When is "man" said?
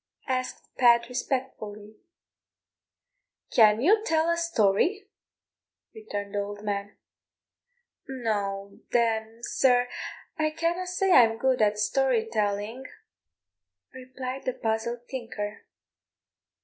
6.63-6.97